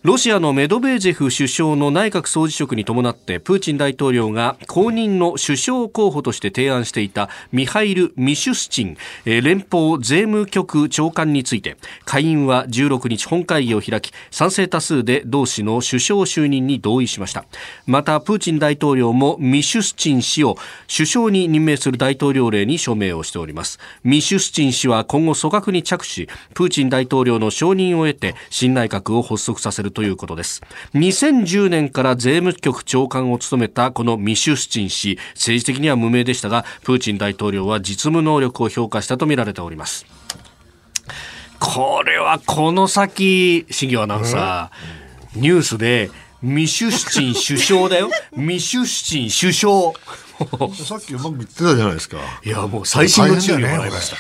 [0.08, 17.44] ロシアのメドベージェフ首相の内閣総辞職に伴ってプーチン大統領が後任の首相候補として提案していたミハイル・ミシュスチン連邦税務局長官について下院は16日本会議を開き賛成多数で同氏の首相就任に同意しました。
[17.86, 20.56] またプーチン大統領もミシュスチン氏を
[20.88, 23.78] 首相に任命する大統領令に署名をしております。
[24.06, 30.62] ミシュスチン氏は今後組閣に着手しプーチン大統領の承認を得て新内閣を発足させるるということです
[30.94, 40.06] 2010年から税務局長官を務めたこのミシュスチン氏政治的には無名でしたがプーチン大統領は実務能力を評価したとみられております
[41.60, 46.12] これはこの先、新業アナウンサー、ニュースで、
[46.44, 48.12] ミシュスチン首相だよ。
[48.38, 49.94] ミシュスチン首相。
[50.76, 52.18] さっきうまく言ってたじゃないですか。
[52.46, 54.18] いや、もう最新の注意をもらいました。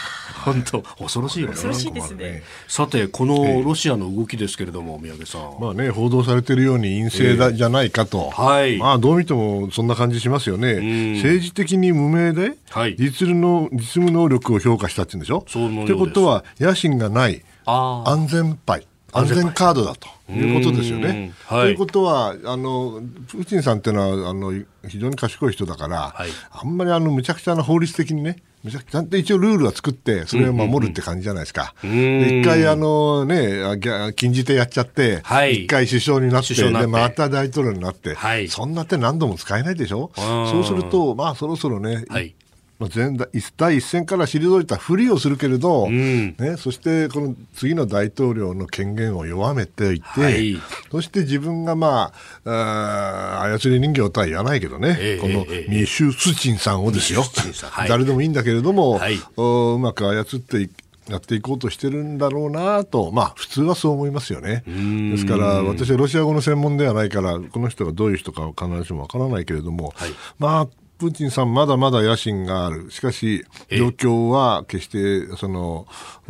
[0.53, 1.53] 本当恐ろしいよね。
[1.53, 2.43] 恐ろしいですね。
[2.67, 5.57] さてこのロシアの動きですけれども、宮家さん。
[5.59, 8.29] まあね報道されているように陰性だ、じゃないかと。
[8.29, 8.77] はい。
[8.77, 11.15] まあどう見てもそんな感じしますよね。
[11.17, 15.45] 政治的に無名で、はい、実の実務能力を評価したって言うんでしょ？
[15.47, 18.87] そうってことは野心がない安全牌。
[19.13, 20.07] 安全カードだと。
[20.29, 21.31] いうことですよね。
[21.45, 24.51] はい、ということはあのプーチンさんっていうのはあの
[24.85, 28.35] 非常に賢い人だから、はい、あんまりあのむちゃくちゃな法律的にね
[28.69, 31.73] ちゃんと一応ルールは作ってそれを守るって感じじゃないですか。
[31.81, 33.79] 一回あのね
[34.17, 40.11] 禁じ手やっちゃって、はい、一回首相になってでまた大統領になって、はい、そんな手何度も使えないでしょ？
[40.13, 42.35] そうするとまあそろそろね、はい、
[42.93, 43.17] 前
[43.57, 50.57] 第一線から退いたふりをするけれど、うん、ね、そしてこの次の大統領の権限を弱めていて、はい、
[50.91, 52.13] そして自分が、ま
[52.45, 57.23] あ、あ操り人形とは言わないけどね、えー、このミシュスチンさんをですよ、
[57.71, 60.69] はい、誰でもいいんだけれども、はい、うまく操ってい
[61.09, 64.63] やっていこうとしてるんだろうなと、まあ、普通はそう思いますよね。
[64.65, 75.85] ですから、私はロシア語の専門ではないから、この人がどういう人か必ずしもわからないけれども、はい、まあ、プーチンさん、まだまだ野心がある、しかし、状況は決してその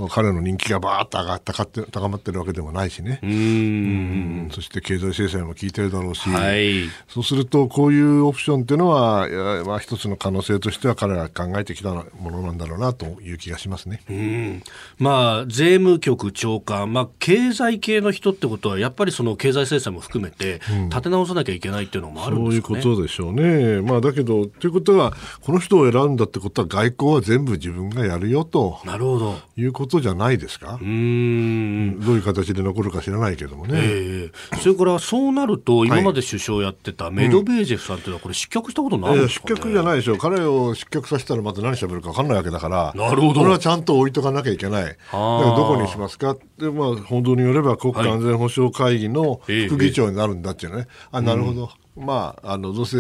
[0.09, 4.49] 彼の人気がばーっと上がったかって高まってるわけでもないしね、うん。
[4.51, 9.27] そして経済制裁も効いてるだろうし、はい、そうすると、こういうオプションっていうのは、
[9.65, 14.63] まあ、一つの可能性としては、彼らが考えてきたものなんだろうなという気がしますね、うん。
[14.99, 23.81] まあ、税務局長官、まあ、経済系の人ってことは、やっぱりその経済制裁も含めて、立て直さなきゃいけないっていうのもあるんですか、ね、そういうことでしょうね。
[23.81, 28.79] まあ、だけどということは、この人を選んだってことは、外交は全部自分がやるよと。
[28.85, 29.35] なるほど。
[29.55, 30.79] いうことじゃないですか？
[30.81, 31.99] うん。
[31.99, 33.73] どういう形で残るか知らないけどもね。
[33.75, 40.13] えー、それからそうなると、今まで首相やってたメドベージェフさんっていうのは、これ、失脚したことないんですか、ね、失脚じゃないでしょ。
[40.13, 43.41] う、彼を失脚させたら、また何しゃべるか分かんないわけだから、なるほど。
[43.41, 46.35] これはちゃんと置いとかなきゃいけない、だからどこにしますか？
[46.57, 51.61] で、まあ、報道によれば、国家安全保障会議の副議長になるんだっていうね、はい、あなるほど。
[51.63, 52.97] うんまあ、あのどうせ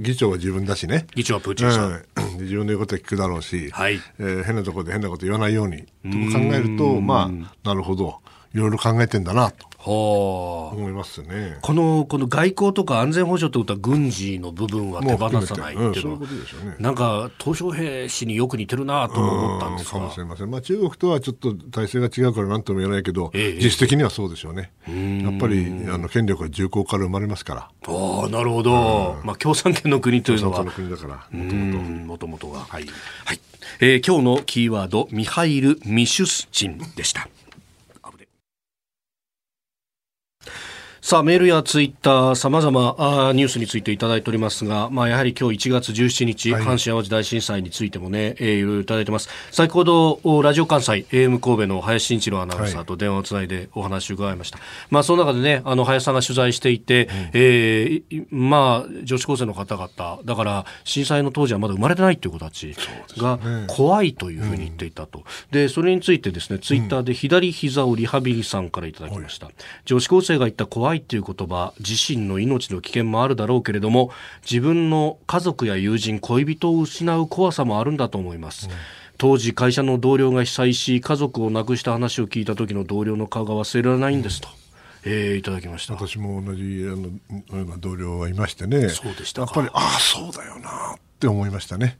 [0.00, 2.02] 議長は自分だしね、議長はプーチンさん、うん、
[2.42, 4.00] 自分の言うことは聞くだろうし、はい。
[4.18, 8.20] えー、変なところで変なこと言わないようにと考えると、まあ、なるほど、
[8.54, 9.66] いろいろ考えてんだなと。
[9.84, 11.58] 思いますね。
[11.60, 19.98] このこの外交とか安全保障ということは軍事の部分は手放さないっていうのは、うんうね、なんか鄧小平氏によく似てるなと思ったんですか？
[19.98, 27.68] もしれません、まあ、中国とはちょっと体制が違うからなんとも言えないけど、ええ、実質的にはそうでしょうね、やっぱりあの権力は重厚から生まれますから。
[27.88, 30.58] あなるほど、まあ、共産権の国というのは。
[30.58, 31.38] 共産の国だから
[32.06, 32.60] もともとが。
[32.60, 32.86] はい、
[33.24, 33.40] はい。
[33.80, 37.28] えー、今日のキーワードミハイル・ミシュスチンでした。
[41.04, 49.28] さあ、メールやツイッター、様々あニュースについていただいておりますが、まあ、やはり今日1月17日、はい、阪神淡路大震災についてもね、えー、いろいろいただいてます。
[49.50, 54.58] 先ほど、ラジオ関西、AM 神戸の林慎一郎アナウンサーと電話をつないでお話を伺いました。
[54.58, 62.76] はい、まあ、その中でね、あの、林さんが取材していて、うん、えー、まあ、女子高生の方々、だから、震災の当時はまだ生まれてないという子たち
[63.16, 65.24] が怖いというふうに言っていたと。
[65.50, 69.48] で、それについてですね、ツイッターで左膝をリハビリさんからいただきました。
[69.48, 69.52] うん、
[69.84, 74.10] 女子高生が言った怖いっていう言葉自身の命の危険もあるだろうけれども
[74.48, 78.74] 自分の家族や友人恋人を失う怖さもあるんだと思います、うん、
[79.18, 84.48] 当時会社の同僚が被災し家族を亡くした話を聞いた時の同僚の顔が忘れられないんですと、
[85.06, 85.94] うん、えー、いただきました。
[85.94, 86.96] 私も同じあ
[87.54, 88.88] の同僚がいましてね。
[88.88, 90.94] そうでしたやっぱりああそうだよな。
[90.94, 91.98] って思いましたね。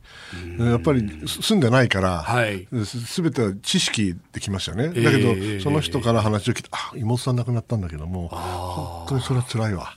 [0.59, 4.89] やっぱり住んでないから、はい、全ては知識できましたね。
[4.89, 9.95] だけど、えー、その人から話を聞いて、あ、妹さん亡くなったんだけども、本当にそれは辛いわ。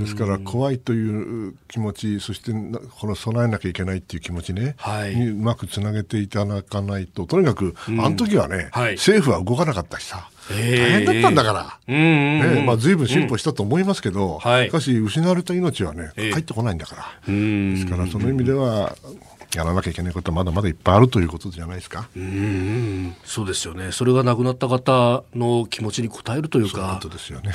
[0.00, 2.52] ですから怖いという気持ちそして
[3.00, 18.96] これ備えなきゃいけないっていう気持ちね、はい、にうまくつなげていただかないととにかく、あの時はね、はい、政府は動かなかったしさ、大変だったんだから、えー、ねまあ、随分進歩したと思いますけど、うん、しかし失われた命はね、帰ってこないんだから、ですからその意味では、
[19.54, 22.08] やらなきゃいけないことはまだまだいっぱいあるということじゃないですか。
[22.16, 23.92] うんそうですよね。
[23.92, 26.70] それが亡くなった方の気持ちに応えるというか。
[26.70, 27.52] そういうことですよね。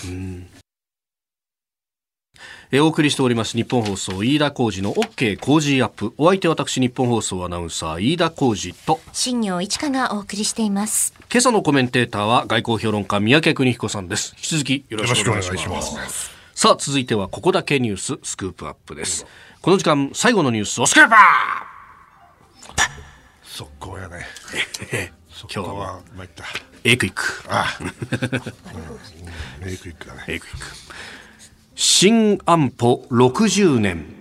[2.72, 6.14] えお送りしております日本放送飯田浩二の OK 工事アップ。
[6.18, 9.02] お相手私日本放送アナウンサー飯田浩二と。
[9.12, 11.14] 新業一華がお送りしています。
[11.32, 14.34] 今朝のコメンテーターは外交評論家三宅邦彦さんです。
[14.38, 16.32] 引き続きよろしくお願いします。
[16.56, 19.26] さあ続いてはここだけニューススクープアップです。
[19.62, 22.82] この時間最後のニュースをスクープアップ!
[23.46, 24.26] 速攻やね。
[25.54, 26.46] 今日は参った。
[26.84, 27.44] エイクイック。
[27.50, 27.84] ああ、
[29.62, 30.24] うん、エイクイックだね。
[30.28, 30.66] エイクイック
[31.84, 34.21] 新安保60年。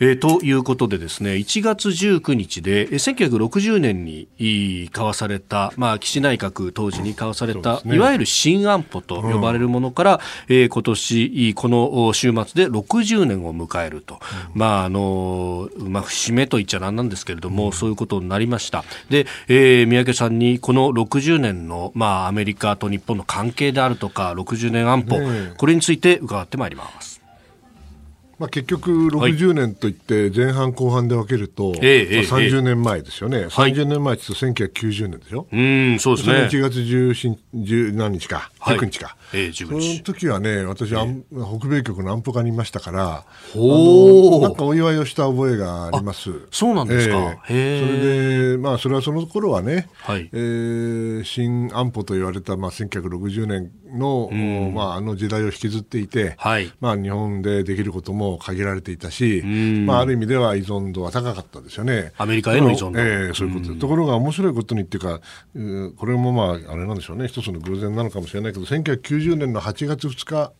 [0.00, 14.20] えー、ということでですね、1月19日で、1960年に交わされた、まあ、岸内閣当時に交わされた、ね、いわゆる新安保と呼ばれるものから、うん、えー、今年、この週末で60年を迎えると。
[14.54, 18.84] うん、まあ、あの、まあ、節目と言っちゃなんなんですけれども、うん、そういうことになりました。
[19.10, 27.13] で、えー、三宅さんにこの60年の、まあ、アメリカと日本の関係であるとか、60年安保、ね、これについて伺ってまいります。
[28.38, 43.24] まあ、結局60年といって前半後半で分けると、はい、まあ、30年前ですよね、はい、30年前って言うと1990年でしょ、うんそうですね、1月10何日か、19日か、えー、その時はね、私、えー、北米局の安保課にいましたから、
[43.56, 46.30] おなんかお祝いをした覚えがあります。
[46.50, 50.30] そうなんですか、えー、それで、まあ、それはその頃はね、はい。
[50.32, 54.30] えー、新安保と言われた、まあ、1960年の、
[54.72, 59.42] まあ、あの時代を引きずっていて、はい、まあ、日本でできることも限られていたし、
[59.86, 62.12] まあ、ある意味では依存度は高かったですよね。
[62.18, 63.00] アメリカへの依存度。
[63.00, 63.74] えー、そういうこと。
[63.74, 65.20] ところが面白いことにっていうか、
[65.96, 70.52] これもまあ、あれなんでしょうね、一つの偶然なのかもしれないけど、1990年の8月2日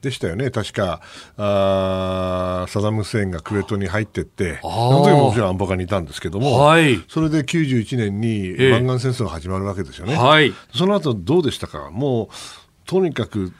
[0.00, 1.00] でしたよね、はい、確か
[1.36, 10.16] あ、サダム・フセインがクウェートに入ってって、その時ももちろん安保課にいたんですけども、はい、それで91年に湾岸戦争が始まるわけですよね。
[10.16, 11.90] はい、その後どうでしたか？
[11.90, 12.28] もう
[12.86, 13.52] とにかく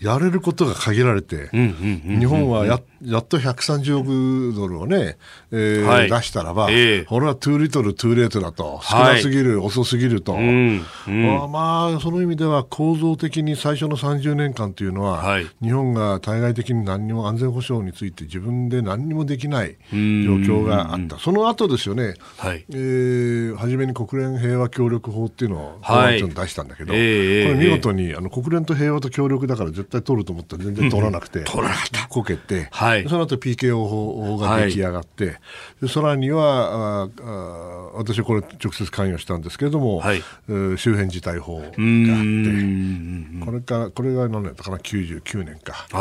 [0.00, 5.16] やれることが限られて、日本はややっと130億ドルをね、
[5.50, 22.66] えーはい、出したらば、えー、これは too little, too late だと、少なすぎる、はい、遅すぎると、うんうん、まあ、まあ、その意味では構造的に最初の30年間というのは、はい、日本が対外的に何にも安全保障について自分で何にもできない状況があった、その後ですよね、はい。
[22.68, 32.08] えー、初めに国連平和協力法っていうのを、はい、出したんだけど、えー、これ見事にあの国連と平和と協力だから絶対取ると思ったら全然取らなくて、取らなかった。
[32.08, 32.90] こけて、はい。
[32.90, 40.22] はい、その後 PKO 法が出来上がって、はい、さらにはああ私はこれ直接関与したんですけれども、はい、
[40.76, 41.76] 周辺事態法があって
[43.44, 45.86] これからこれが何年だかな？99年か。
[45.90, 46.00] それ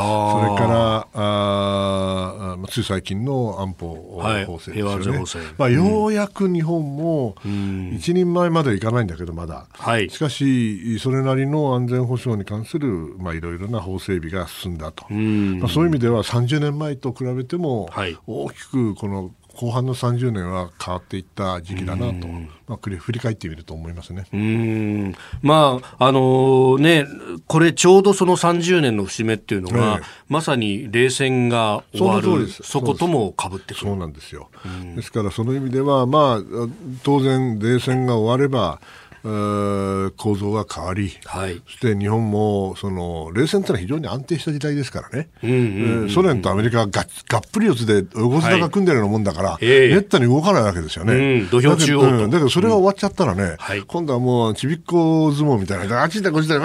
[0.58, 5.24] からああつい最近の安保法制ですよね、
[5.58, 17.90] まあ、ようやく日本も一人前までいかないんだけどまだ、はい、しかしそれなりの安全保障に関するまあいろいろな法整備が進んだと、まあ、そういう意味では30年前と比べても、
[18.28, 22.28] 大きくこの後半の30年は変わっていった時期だなと、
[22.68, 24.26] まあ、振り返ってみると思いますね。
[24.32, 25.16] うん。
[25.42, 27.06] まああのー、ね、
[27.46, 30.00] これちょうどその30年の節目っていうのが、
[30.30, 33.88] まさに冷戦が終わるそこともかぶってくる。
[33.88, 34.50] そうなんですよ。
[34.96, 36.68] ですからその意味では、まあ、
[37.04, 38.80] 当然冷戦が終われば
[39.24, 45.30] 構造が変わり、はい、そして日本もその冷戦というのは非常に安定した時代ですからね、
[46.10, 51.46] ソ連とアメリカがががっぷり四つで横綱が組んでるようなもんだから、はい、めったに動かないわけですよね。
[51.52, 56.60] 土俵中央だけどそれが終わっちゃったらね、うん、今度はもうちびっこ相撲みたいな、あっちだこっちだ、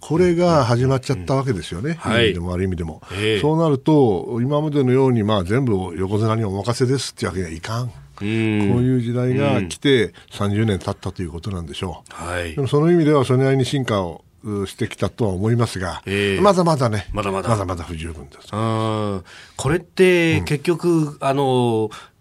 [0.00, 2.32] これが始まっちゃったわけですよね、うん、い。
[2.34, 3.02] でも悪い意味でも。
[3.40, 7.90] そうなると、今までのようにまあ全部横綱にお任せですってわけにはいかん。
[8.18, 12.14] こういう時代が来て30年経ったということなんでしょう。
[12.14, 14.24] はい、でもその意味ではそれなりに進化を
[14.66, 17.48] してきたとは思いますが、えー、まだまだね、まだまだ。
[17.48, 18.48] まだまだ不十分です。
[18.50, 22.17] これって結局、うん、あのあ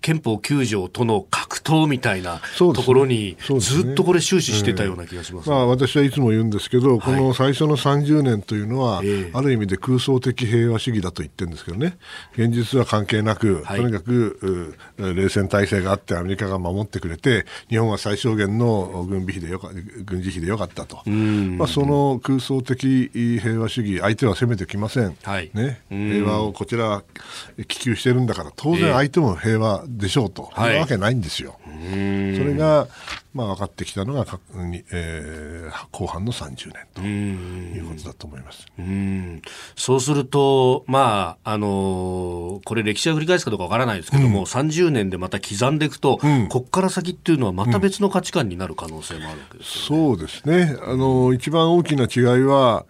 [0.00, 5.54] 憲法9条との格闘みたいなところに、ずっとこれ、終始してたような気がします、ね。
[5.54, 9.02] まあ、私はいつも言うんですけど、この最初の30年というのは、
[9.32, 11.96] ある意味で空想的平和主義だと言ってるんですけどね、
[12.36, 19.70] 現実は関係なく、とにかく冷戦体制があって、アメリカが守ってくれて、日本は最小限の軍備費でよか
[20.04, 23.10] 軍事費でよかったと、まあ、その空想的
[23.42, 27.02] 平和主義、相手は攻めてきません、はい、ね、平和をこちら、
[27.68, 31.58] 希求してるんだから、当然相手も平和でしょうと、はい、いうわけないんですよ。
[31.64, 31.70] そ
[32.44, 32.88] れが、
[33.34, 34.26] まあ、分かってきたのが、
[34.90, 38.66] えー、後半の30年ということだと思います。
[38.78, 39.42] うん。
[39.76, 49.98] そうすると、まああのー、これ、歴史は繰り返すかどうか分からないですけども、うん、30年でまた刻んでいくと、うん、ここから先っていうのは、また別の価値観になる可能性もあるわけです、ね。
[49.98, 52.86] うん、そうですね、あのー、一番大きな違いは、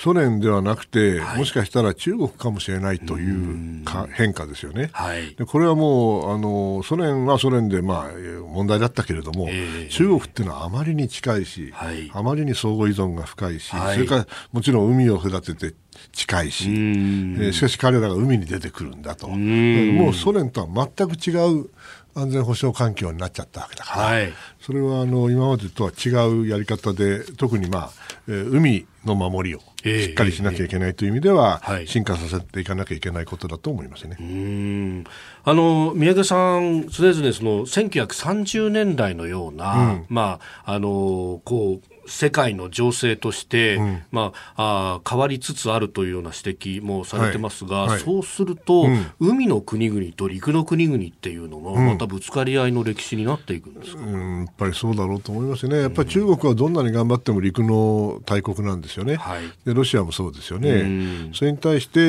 [0.00, 8.10] ソ連ではなくて、はい、もしかしたら中国かもしれないというか変化ですよね、はい、でこれはもうあのソ連はソ連で、まあ、
[8.48, 15.74] 問題だったけれども、えー、中国っていうのはあまりに近いし、はい、あまりに相互依存が深いし、それからもちろん海を隔てて
[16.12, 21.68] 近いし、えー、しかし彼らが海に出てくるんだと、もうソ連とは全く違う
[22.14, 27.90] 安全保障環境になっちゃったわけだから、はい、それはあの今までとは違うやり方で特に、まあ
[28.28, 34.16] えー、海の守りをしっかりしなきゃいけないという意味では、えーえー、進化させていかなきゃいけないことだと思いますね。
[34.20, 35.04] うん。
[35.44, 47.88] あの宮家さん、常々その1930年代のような、うん、まああのこう世界の情勢として、うん、まあ、あ変わりつつあるというような指摘もされてますが、はい。
[47.90, 62.02] はい、そうすると、うん、海の国々と陸の国々っていうのも、またぶつかり合いの歴史になっていくんですか、うん、やっぱりそうだろうと思いますね、やっぱり中国はどんなに頑張っても陸の大国なんですよね、はい、でロシアもそうですよね、それに対して、え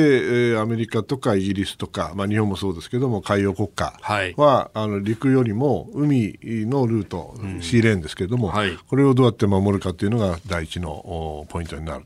[0.54, 3.94] ー、アメリカとかイギリスとか、まあ、日本もそうですけども、海洋国家
[4.36, 8.52] は、あの陸よりも海のルート、シーレーンですけれども、
[8.88, 12.04] これをどうやって守るかというのが第一のポイントになる。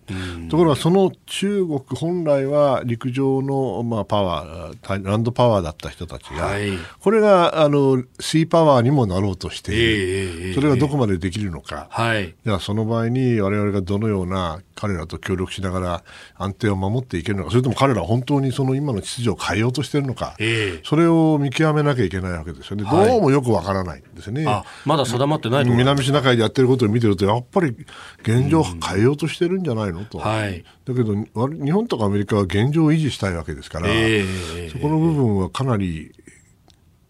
[0.48, 16.04] ところがその中国本来は陸上の、まあ、パワーランドパワーだった人たちが、はい、これがあのシーパワーにもなろうとしている、えー、それがどこまでできるのか、はい、ではその場合に我々がどのような彼らと協力しながら
[16.36, 24.44] 安定を守っていけるのかそれとも彼らは本当にその今の秩序を変えようとしているのか、えー、それを見極めなきゃいけないわけですよね、はい、どうもよくわからないんですね。
[24.84, 27.74] まだ定まってない南シナ海でやってることを見てるとやっぱり
[28.22, 36.12] 現状変えようとしてるんじゃないのと、はい、だけど日本とかアメリカは現状を維持したいわけですから、えー、そこの部分はかなり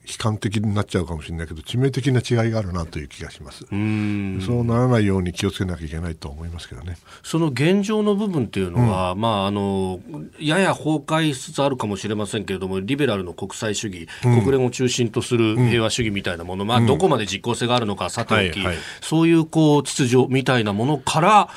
[0.06, 3.64] 悲観的になっちゃうかもしれないけど致命的な違いがあるなという気がします。
[3.66, 6.96] そうならないように気をつけなきゃいけないと思いますけどね。
[7.22, 10.00] その現状の部分っていうのは、うん、まあ、あの
[10.38, 21.48] やや崩壊しつつあるかもしれませんけれどもリベラルの国際主義、うん、国連を中心とする平和主義みたいなもの、うん、まあ、どこまで実効性があるのかさておき、はいはい、そういうこう秩序みたいなものから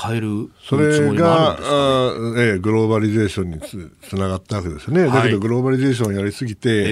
[0.00, 1.58] 変えるそれが、
[2.36, 6.84] ええ、グローバリゼーションにつつながったわけですね、はい、だけどグローバリゼーションをやりすぎて、えー、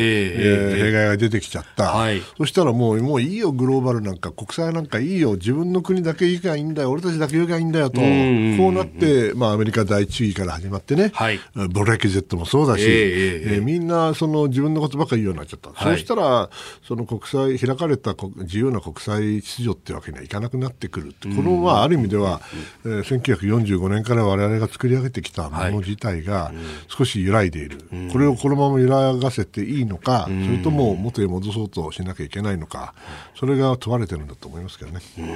[0.72, 11.40] えー、弊害が出てきちゃった、はい、そしたらもうもういいよ、グローバルなんか、国際なんかいいよ、自分の国だけ行けばいいんだよ、俺たちだけ行けばいいんだよと、こうなって、まあ、アメリカ第一義から始まってね、はい、
[11.70, 16.50] ブレキジェットもそうだし、えー、えー、みんなその自分のことばっかり言うようになっちゃった、はい、そうしたら、
[16.86, 22.40] その国際、開かれた自由な国際秩序ってわけにはいかなくなってくる、この、まあ、ある意味では、
[22.84, 26.52] えー、1945年から我々が作り上げてきたもの自体が
[26.88, 32.94] 少し揺らいでいる、はい、これをこのまま揺らがせていいのか、うん、それとも元へ戻そうとしなきゃいけないのか、
[33.34, 35.00] それが問われてるんだと思いますけどね。
[35.18, 35.26] うん。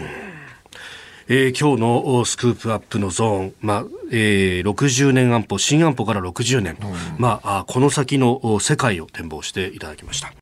[1.32, 10.39] えー、今日のスクープアップのゾーン、まあえー、60年安保、新安保から60年と、うん、まあ、この先の世界を展望していただきました。